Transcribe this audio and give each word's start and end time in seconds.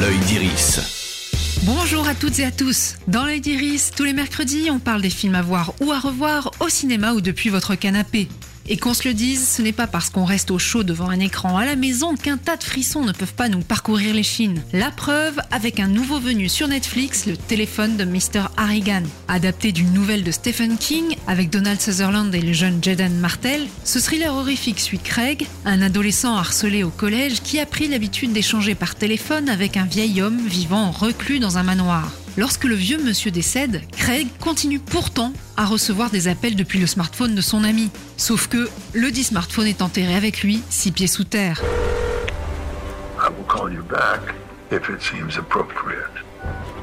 l'œil 0.00 0.18
d'Iris. 0.18 0.80
Bonjour 1.62 2.08
à 2.08 2.14
toutes 2.14 2.38
et 2.40 2.44
à 2.44 2.50
tous. 2.50 2.96
Dans 3.06 3.24
l'œil 3.24 3.40
d'Iris, 3.40 3.92
tous 3.94 4.04
les 4.04 4.12
mercredis, 4.12 4.68
on 4.70 4.78
parle 4.78 5.02
des 5.02 5.10
films 5.10 5.34
à 5.34 5.42
voir 5.42 5.72
ou 5.80 5.92
à 5.92 6.00
revoir 6.00 6.50
au 6.60 6.68
cinéma 6.68 7.12
ou 7.12 7.20
depuis 7.20 7.48
votre 7.48 7.74
canapé. 7.74 8.28
Et 8.66 8.78
qu'on 8.78 8.94
se 8.94 9.06
le 9.06 9.12
dise, 9.12 9.46
ce 9.46 9.60
n'est 9.60 9.72
pas 9.72 9.86
parce 9.86 10.08
qu'on 10.08 10.24
reste 10.24 10.50
au 10.50 10.58
chaud 10.58 10.84
devant 10.84 11.10
un 11.10 11.20
écran 11.20 11.58
à 11.58 11.66
la 11.66 11.76
maison 11.76 12.16
qu'un 12.16 12.38
tas 12.38 12.56
de 12.56 12.64
frissons 12.64 13.04
ne 13.04 13.12
peuvent 13.12 13.34
pas 13.34 13.50
nous 13.50 13.60
parcourir 13.60 14.14
les 14.14 14.22
chines. 14.22 14.62
La 14.72 14.90
preuve 14.90 15.38
avec 15.50 15.80
un 15.80 15.88
nouveau 15.88 16.18
venu 16.18 16.48
sur 16.48 16.66
Netflix, 16.66 17.26
le 17.26 17.36
téléphone 17.36 17.98
de 17.98 18.04
Mr. 18.04 18.48
Harrigan. 18.56 19.02
Adapté 19.28 19.70
d'une 19.70 19.92
nouvelle 19.92 20.24
de 20.24 20.30
Stephen 20.30 20.78
King 20.78 21.16
avec 21.26 21.50
Donald 21.50 21.80
Sutherland 21.80 22.34
et 22.34 22.40
le 22.40 22.54
jeune 22.54 22.82
Jaden 22.82 23.18
Martell, 23.18 23.66
ce 23.84 23.98
thriller 23.98 24.34
horrifique 24.34 24.80
suit 24.80 24.98
Craig, 24.98 25.46
un 25.66 25.82
adolescent 25.82 26.34
harcelé 26.34 26.84
au 26.84 26.90
collège 26.90 27.42
qui 27.42 27.60
a 27.60 27.66
pris 27.66 27.88
l'habitude 27.88 28.32
d'échanger 28.32 28.74
par 28.74 28.94
téléphone 28.94 29.50
avec 29.50 29.76
un 29.76 29.84
vieil 29.84 30.22
homme 30.22 30.40
vivant 30.46 30.90
reclus 30.90 31.38
dans 31.38 31.58
un 31.58 31.62
manoir. 31.62 32.10
Lorsque 32.36 32.64
le 32.64 32.74
vieux 32.74 32.98
monsieur 32.98 33.30
décède, 33.30 33.82
Craig 33.92 34.26
continue 34.40 34.80
pourtant 34.80 35.32
à 35.56 35.66
recevoir 35.66 36.10
des 36.10 36.26
appels 36.26 36.56
depuis 36.56 36.80
le 36.80 36.86
smartphone 36.86 37.36
de 37.36 37.40
son 37.40 37.62
ami. 37.62 37.90
Sauf 38.16 38.48
que 38.48 38.68
le 38.92 39.10
dit 39.12 39.22
smartphone 39.22 39.68
est 39.68 39.82
enterré 39.82 40.16
avec 40.16 40.42
lui, 40.42 40.60
six 40.68 40.90
pieds 40.90 41.06
sous 41.06 41.22
terre. 41.22 41.62
I 43.20 43.28
will 43.28 43.46
call 43.46 43.72
you 43.72 43.84
back 43.84 44.34
if 44.72 44.88
it 44.88 45.00
seems 45.00 45.38
appropriate. 45.38 46.10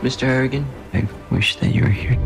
Mr. 0.01 0.25
Harrigan, 0.25 0.63
I 0.93 1.03
wish 1.31 1.57
that 1.59 1.67
you 1.67 1.83
were 1.83 1.93
here. 1.93 2.17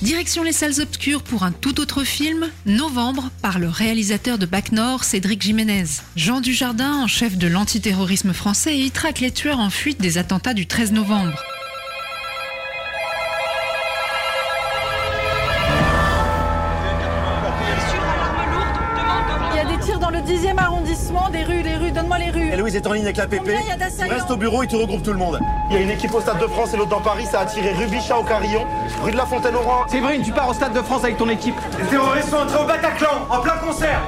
Direction 0.00 0.42
les 0.42 0.52
salles 0.52 0.80
obscures 0.80 1.22
pour 1.22 1.42
un 1.42 1.52
tout 1.52 1.80
autre 1.80 2.04
film, 2.04 2.48
Novembre, 2.64 3.30
par 3.42 3.58
le 3.58 3.68
réalisateur 3.68 4.38
de 4.38 4.46
Bac 4.46 4.72
Nord, 4.72 5.04
Cédric 5.04 5.42
Jiménez. 5.42 5.84
Jean 6.16 6.40
Dujardin, 6.40 6.94
en 6.94 7.06
chef 7.06 7.36
de 7.36 7.48
l'antiterrorisme 7.48 8.32
français, 8.32 8.78
y 8.78 8.90
traque 8.90 9.20
les 9.20 9.30
tueurs 9.30 9.60
en 9.60 9.70
fuite 9.70 10.00
des 10.00 10.18
attentats 10.18 10.54
du 10.54 10.66
13 10.66 10.92
novembre. 10.92 11.42
Dans 20.06 20.12
le 20.12 20.18
10e 20.18 20.56
arrondissement, 20.56 21.28
des 21.30 21.42
rues, 21.42 21.62
les 21.62 21.74
rues, 21.74 21.90
donne-moi 21.90 22.18
les 22.18 22.30
rues. 22.30 22.52
Et 22.52 22.56
Louise 22.56 22.76
est 22.76 22.86
en 22.86 22.92
ligne 22.92 23.04
avec 23.04 23.16
la 23.16 23.26
PP. 23.26 23.48
Reste 24.08 24.30
au 24.30 24.36
bureau, 24.36 24.62
il 24.62 24.68
te 24.68 24.76
regroupe 24.76 25.02
tout 25.02 25.12
le 25.12 25.18
monde. 25.18 25.40
Il 25.68 25.74
y 25.74 25.78
a 25.78 25.82
une 25.82 25.90
équipe 25.90 26.14
au 26.14 26.20
Stade 26.20 26.38
de 26.38 26.46
France 26.46 26.74
et 26.74 26.76
l'autre 26.76 26.90
dans 26.90 27.00
Paris, 27.00 27.26
ça 27.28 27.40
a 27.40 27.46
tiré 27.46 27.72
Rubichat 27.72 28.16
au 28.16 28.22
Carillon, 28.22 28.64
rue 29.02 29.10
de 29.10 29.16
la 29.16 29.26
Fontaine-Oran. 29.26 29.88
Séverine, 29.88 30.22
tu 30.22 30.30
pars 30.30 30.48
au 30.48 30.54
Stade 30.54 30.74
de 30.74 30.80
France 30.80 31.02
avec 31.02 31.16
ton 31.16 31.28
équipe. 31.28 31.56
Les 31.80 31.86
terroristes 31.86 32.28
sont 32.28 32.36
entrés 32.36 32.62
au 32.62 32.66
Bataclan, 32.66 33.26
en 33.28 33.40
plein 33.40 33.56
concert. 33.56 34.00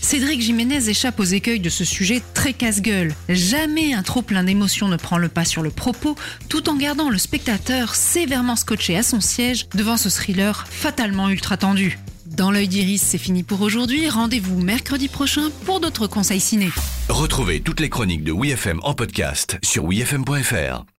Cédric 0.00 0.40
Jiménez 0.40 0.88
échappe 0.88 1.20
aux 1.20 1.24
écueils 1.24 1.60
de 1.60 1.68
ce 1.68 1.84
sujet 1.84 2.22
très 2.32 2.54
casse-gueule. 2.54 3.12
Jamais 3.28 3.92
un 3.92 4.02
trop 4.02 4.22
plein 4.22 4.44
d'émotions 4.44 4.88
ne 4.88 4.96
prend 4.96 5.18
le 5.18 5.28
pas 5.28 5.44
sur 5.44 5.60
le 5.60 5.70
propos, 5.70 6.14
tout 6.48 6.70
en 6.70 6.76
gardant 6.76 7.10
le 7.10 7.18
spectateur 7.18 7.94
sévèrement 7.94 8.56
scotché 8.56 8.96
à 8.96 9.02
son 9.02 9.20
siège 9.20 9.66
devant 9.74 9.98
ce 9.98 10.08
thriller 10.08 10.66
fatalement 10.70 11.28
ultra 11.28 11.58
tendu. 11.58 11.98
Dans 12.26 12.50
l'œil 12.50 12.68
d'Iris, 12.68 13.02
c'est 13.02 13.18
fini 13.18 13.42
pour 13.42 13.60
aujourd'hui. 13.60 14.08
Rendez-vous 14.08 14.58
mercredi 14.60 15.08
prochain 15.08 15.50
pour 15.66 15.80
d'autres 15.80 16.06
conseils 16.06 16.40
ciné. 16.40 16.68
Retrouvez 17.08 17.60
toutes 17.60 17.80
les 17.80 17.90
chroniques 17.90 18.24
de 18.24 18.32
WeFM 18.32 18.80
en 18.82 18.94
podcast 18.94 19.58
sur 19.62 19.84
wefm.fr. 19.84 20.84